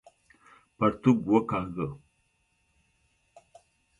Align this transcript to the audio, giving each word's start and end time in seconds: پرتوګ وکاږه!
پرتوګ 0.77 1.19
وکاږه! 1.31 1.87